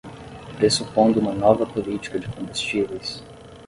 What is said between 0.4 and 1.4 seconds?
Pressupondo uma